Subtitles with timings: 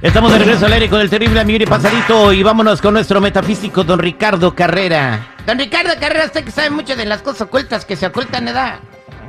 [0.00, 3.20] Estamos de regreso al aire con el terrible amigo y pasadito y vámonos con nuestro
[3.20, 5.34] metafísico don Ricardo Carrera.
[5.44, 8.78] Don Ricardo Carrera, usted que sabe mucho de las cosas ocultas que se ocultan, ¿verdad?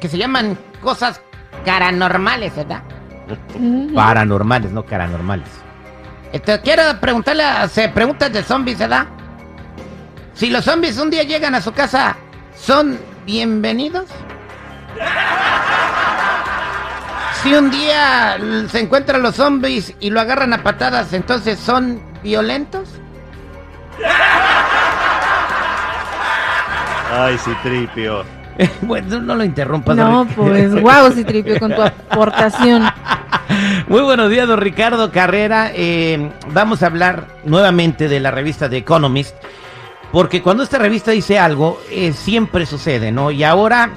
[0.00, 1.20] Que se llaman cosas
[1.66, 2.82] paranormales, ¿verdad?
[3.94, 5.48] Paranormales, no paranormales.
[6.32, 9.06] Este, quiero preguntarle, se preguntas de zombies, ¿verdad?
[10.34, 12.16] Si los zombies un día llegan a su casa,
[12.54, 14.04] ¿son bienvenidos?
[17.42, 22.88] Si un día se encuentran los zombies y lo agarran a patadas, entonces ¿son violentos?
[27.10, 28.24] Ay, Citripio.
[28.82, 29.96] bueno, no lo interrumpas.
[29.96, 32.84] No, pues, wow, Citripio, con tu aportación.
[33.88, 35.72] Muy buenos días, don Ricardo Carrera.
[35.74, 39.34] Eh, vamos a hablar nuevamente de la revista The Economist,
[40.12, 43.32] porque cuando esta revista dice algo, eh, siempre sucede, ¿no?
[43.32, 43.90] Y ahora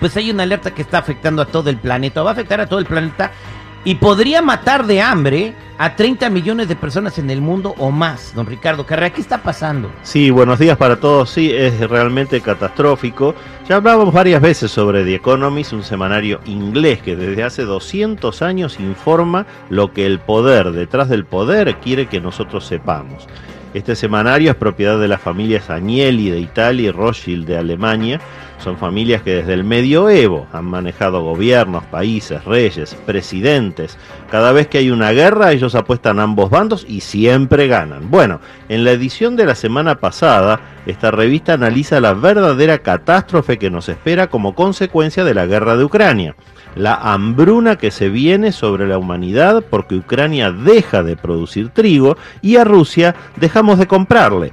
[0.00, 2.66] pues hay una alerta que está afectando a todo el planeta, va a afectar a
[2.66, 3.32] todo el planeta
[3.84, 8.34] y podría matar de hambre a 30 millones de personas en el mundo o más.
[8.34, 9.90] Don Ricardo Carrera, ¿qué está pasando?
[10.02, 11.30] Sí, buenos días para todos.
[11.30, 13.34] Sí, es realmente catastrófico.
[13.68, 18.80] Ya hablábamos varias veces sobre The Economist, un semanario inglés que desde hace 200 años
[18.80, 23.28] informa lo que el poder detrás del poder quiere que nosotros sepamos.
[23.74, 28.20] Este semanario es propiedad de las familias Agnelli de Italia y Rothschild de Alemania.
[28.58, 33.96] Son familias que desde el medioevo han manejado gobiernos, países, reyes, presidentes.
[34.30, 38.10] Cada vez que hay una guerra ellos apuestan a ambos bandos y siempre ganan.
[38.10, 43.70] Bueno, en la edición de la semana pasada, esta revista analiza la verdadera catástrofe que
[43.70, 46.34] nos espera como consecuencia de la guerra de Ucrania
[46.74, 52.56] la hambruna que se viene sobre la humanidad porque Ucrania deja de producir trigo y
[52.56, 54.52] a Rusia dejamos de comprarle.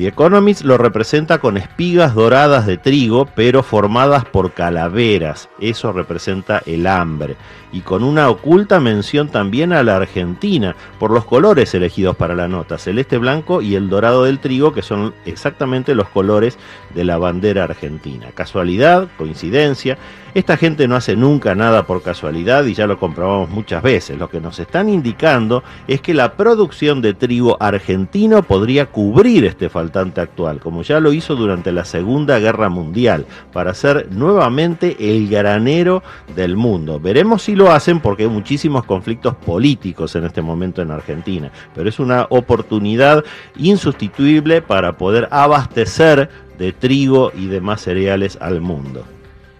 [0.00, 5.50] The Economist lo representa con espigas doradas de trigo, pero formadas por calaveras.
[5.60, 7.36] Eso representa el hambre.
[7.70, 12.48] Y con una oculta mención también a la Argentina, por los colores elegidos para la
[12.48, 16.58] nota, celeste blanco y el dorado del trigo, que son exactamente los colores
[16.94, 18.28] de la bandera argentina.
[18.34, 19.98] Casualidad, coincidencia,
[20.32, 24.18] esta gente no hace nunca nada por casualidad y ya lo comprobamos muchas veces.
[24.18, 29.68] Lo que nos están indicando es que la producción de trigo argentino podría cubrir este
[29.68, 35.28] faltante actual, como ya lo hizo durante la Segunda Guerra Mundial, para ser nuevamente el
[35.28, 36.02] granero
[36.34, 37.00] del mundo.
[37.00, 41.88] Veremos si lo hacen porque hay muchísimos conflictos políticos en este momento en Argentina, pero
[41.88, 43.24] es una oportunidad
[43.56, 46.28] insustituible para poder abastecer
[46.58, 49.04] de trigo y demás cereales al mundo.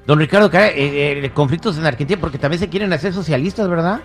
[0.06, 4.00] Don Ricardo, eh, eh, conflictos en Argentina porque también se quieren hacer socialistas, ¿verdad?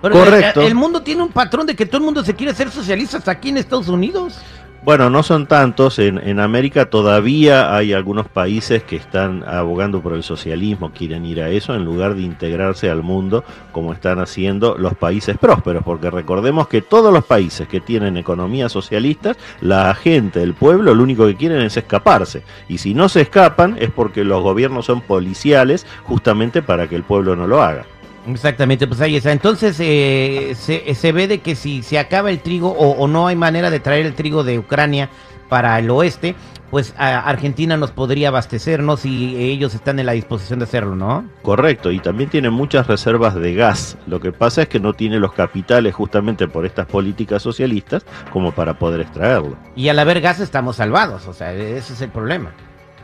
[0.00, 0.60] Correcto.
[0.62, 3.48] el, mundo tiene un patrón de que todo el mundo se quiere hacer socialistas aquí
[3.48, 4.38] en Estados Unidos.
[4.84, 5.98] Bueno, no son tantos.
[5.98, 11.50] En, América todavía hay algunos países que están abogando por el socialismo, quieren ir a
[11.50, 15.82] eso en lugar de integrarse al mundo como están haciendo los países prósperos.
[15.82, 21.02] Porque recordemos que todos los países que tienen economías socialistas, la gente, el pueblo, lo
[21.02, 22.44] único que quieren es escaparse.
[22.68, 27.02] Y si no se escapan es porque los gobiernos son policiales justamente para que el
[27.02, 27.84] pueblo no lo haga.
[28.32, 29.32] Exactamente, pues ahí está.
[29.32, 33.70] Entonces eh, se, ve de que si se acaba el trigo o, no hay manera
[33.70, 35.08] de traer el trigo de Ucrania
[35.48, 36.34] para el oeste,
[36.70, 38.98] pues Argentina nos podría abastecer, ¿no?
[38.98, 41.24] Si ellos están en la disposición de hacerlo, ¿no?
[41.40, 43.96] Correcto, y también tiene muchas reservas de gas.
[44.06, 48.52] Lo que pasa es que no tiene los capitales justamente por estas políticas socialistas como
[48.52, 49.56] para poder extraerlo.
[49.74, 52.52] Y al haber gas estamos salvados, o sea, ese es el problema.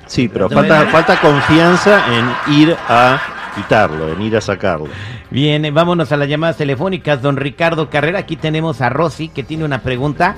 [0.07, 3.19] Sí, pero falta, falta confianza en ir a
[3.55, 4.87] quitarlo, en ir a sacarlo.
[5.31, 7.23] Bien, vámonos a las llamadas telefónicas.
[7.23, 10.37] Don Ricardo Carrera, aquí tenemos a Rosy que tiene una pregunta.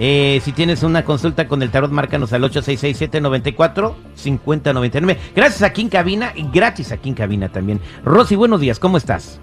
[0.00, 5.16] Eh, si tienes una consulta con el tarot, márcanos al 866-794-5099.
[5.36, 7.80] Gracias aquí en cabina y gratis aquí en cabina también.
[8.04, 9.40] Rosy, buenos días, ¿cómo estás?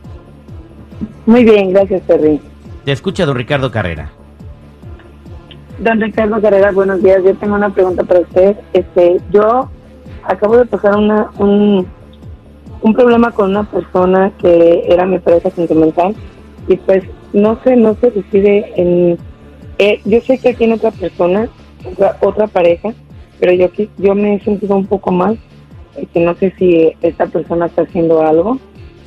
[1.25, 2.39] Muy bien, gracias, Terry.
[2.83, 4.11] Te escucha don Ricardo Carrera.
[5.79, 7.23] Don Ricardo Carrera, buenos días.
[7.23, 8.57] Yo tengo una pregunta para usted.
[8.73, 9.69] Este, yo
[10.23, 11.87] acabo de pasar una, un,
[12.81, 16.15] un problema con una persona que era mi pareja sentimental
[16.67, 17.03] y pues
[17.33, 19.17] no sé, no se decide en...
[19.77, 21.49] Eh, yo sé que tiene otra persona,
[22.21, 22.93] otra, pareja,
[23.39, 25.39] pero yo, yo me he sentido un poco mal,
[26.13, 28.59] que no sé si esta persona está haciendo algo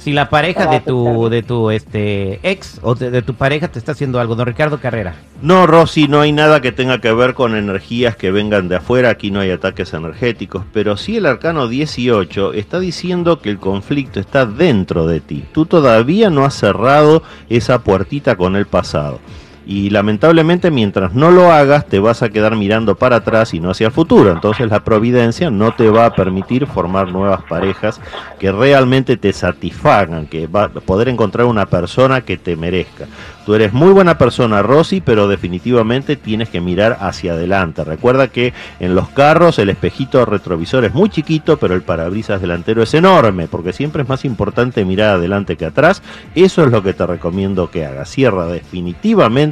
[0.02, 3.93] si la pareja de tu de tu este ex o de, tu pareja te está
[3.93, 5.14] haciendo algo, don Ricardo Carrera.
[5.40, 9.10] No, Rosy, no hay nada que tenga que ver con energías que vengan de afuera,
[9.10, 14.19] aquí no hay ataques energéticos, pero sí el arcano 18 está diciendo que el conflicto
[14.19, 15.44] está dentro de ti.
[15.52, 19.20] Tú todavía no has cerrado esa puertita con el pasado.
[19.66, 23.70] Y lamentablemente mientras no lo hagas te vas a quedar mirando para atrás y no
[23.70, 24.30] hacia el futuro.
[24.32, 28.00] Entonces la providencia no te va a permitir formar nuevas parejas
[28.38, 33.06] que realmente te satisfagan, que va a poder encontrar una persona que te merezca.
[33.44, 37.82] Tú eres muy buena persona, Rosy, pero definitivamente tienes que mirar hacia adelante.
[37.82, 42.84] Recuerda que en los carros el espejito retrovisor es muy chiquito, pero el parabrisas delantero
[42.84, 46.02] es enorme, porque siempre es más importante mirar adelante que atrás.
[46.36, 48.10] Eso es lo que te recomiendo que hagas.
[48.10, 49.51] Cierra definitivamente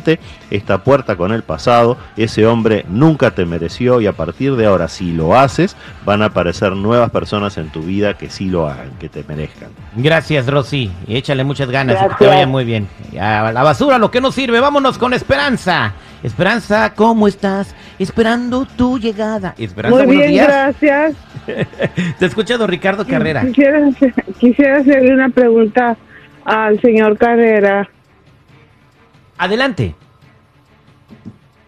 [0.50, 1.96] esta puerta con el pasado.
[2.16, 6.26] Ese hombre nunca te mereció y a partir de ahora, si lo haces, van a
[6.26, 9.68] aparecer nuevas personas en tu vida que sí lo hagan, que te merezcan.
[9.96, 10.90] Gracias, Rosy.
[11.06, 12.30] Y échale muchas ganas y que te Gracias.
[12.30, 12.88] vaya muy bien.
[13.20, 14.60] A la basura, lo que no sirve.
[14.60, 15.92] Vámonos con Esperanza.
[16.22, 17.74] Esperanza, ¿cómo estás?
[17.98, 19.54] Esperando tu llegada.
[19.56, 20.46] Esperanza, Muy buenos bien, días.
[20.48, 21.14] gracias.
[22.18, 23.44] Te escucha don Ricardo Carrera.
[24.38, 25.96] Quisiera hacerle una pregunta
[26.44, 27.88] al señor Carrera.
[29.40, 29.94] Adelante.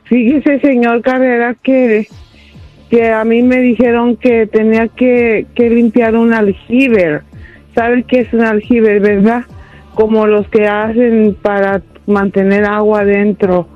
[0.05, 2.07] Fíjese, señor Carrera, que,
[2.91, 7.23] que a mí me dijeron que tenía que, que limpiar un aljibe.
[7.75, 9.45] ¿Sabe qué es un aljibe, verdad?
[9.95, 13.67] Como los que hacen para mantener agua dentro.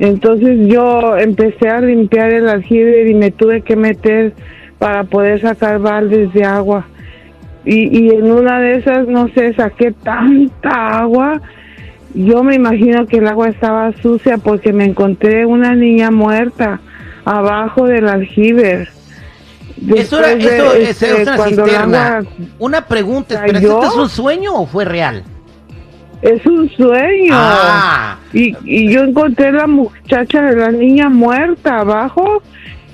[0.00, 4.32] Entonces yo empecé a limpiar el aljibe y me tuve que meter
[4.80, 6.84] para poder sacar baldes de agua.
[7.64, 11.40] Y, y en una de esas, no sé, saqué tanta agua.
[12.14, 16.80] Yo me imagino que el agua estaba sucia porque me encontré una niña muerta
[17.24, 18.88] abajo del aljibe.
[19.94, 22.16] Eso, era, de, eso es- este, cuando el cisterna.
[22.18, 23.82] agua- Una pregunta, Esperanza, cayó.
[23.82, 25.22] ¿esto es un sueño o fue real?
[26.22, 27.32] Es un sueño.
[27.32, 32.42] Ah, Y, y yo encontré la muchacha de la niña muerta abajo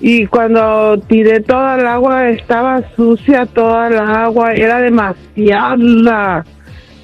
[0.01, 6.45] y cuando tiré toda el agua estaba sucia toda la agua, era demasiada,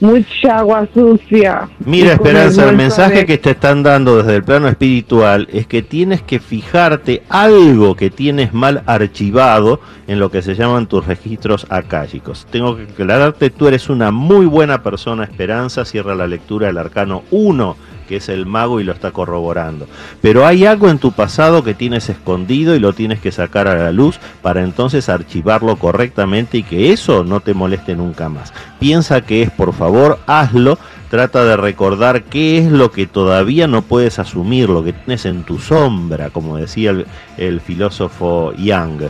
[0.01, 1.69] mucha agua sucia.
[1.85, 5.83] Mira, Esperanza, el mensaje de- que te están dando desde el plano espiritual es que
[5.83, 11.67] tienes que fijarte algo que tienes mal archivado en lo que se llaman tus registros
[11.71, 12.47] akáshicos.
[12.51, 17.25] Tengo que aclararte, tú eres una muy buena persona, Esperanza, cierra la lectura del arcano
[17.31, 17.77] 1
[18.09, 19.87] que es el mago y lo está corroborando.
[20.21, 23.77] Pero hay algo en tu pasado que tienes escondido y lo tienes que sacar a
[23.77, 28.53] la luz para entonces archivarlo correctamente y que eso no te moleste nunca más.
[28.81, 30.79] Piensa que es, por favor, hazlo.
[31.11, 35.43] Trata de recordar qué es lo que todavía no puedes asumir, lo que tienes en
[35.43, 36.95] tu sombra, como decía
[37.39, 39.05] el, filósofo Young.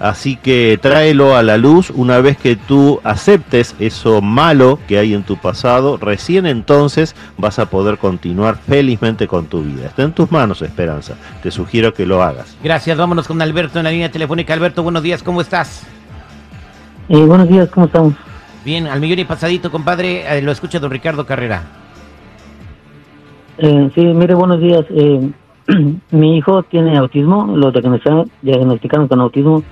[0.00, 5.12] Así que tráelo a la luz una vez que tú aceptes eso malo que hay
[5.12, 9.86] en tu pasado, recién entonces vas a poder continuar felizmente con tu vida.
[9.86, 11.16] Está en tus manos, Esperanza.
[11.42, 12.56] Te sugiero que lo hagas.
[12.64, 12.96] gracias.
[12.96, 14.54] Vámonos con Alberto en la línea telefónica.
[14.54, 15.86] Alberto, buenos días, ¿cómo estás?
[17.10, 18.14] Eh, buenos días, ¿cómo estamos?
[18.64, 20.38] Bien, al millón y pasadito, compadre.
[20.38, 21.62] eh, lo escucha don Ricardo Carrera.
[23.58, 24.84] Eh, sí, mire, buenos días.
[24.90, 25.30] Eh,
[26.10, 29.62] mi hijo tiene autismo, lo diagnosticaron, diagnosticaron con autismo,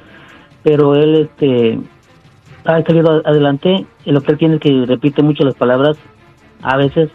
[0.63, 1.79] pero él este,
[2.65, 3.87] ha salido adelante.
[4.05, 5.97] Lo que él tiene es que repite mucho las palabras
[6.63, 7.11] a veces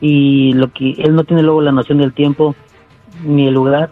[0.00, 2.54] y lo que él no tiene luego la noción del tiempo
[3.24, 3.90] ni el lugar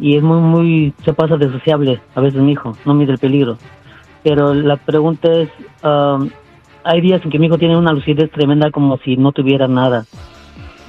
[0.00, 3.18] y es muy, muy, se pasa de sociable a veces mi hijo, no mide el
[3.18, 3.58] peligro.
[4.22, 5.48] Pero la pregunta es,
[5.84, 6.30] um,
[6.84, 10.04] hay días en que mi hijo tiene una lucidez tremenda como si no tuviera nada.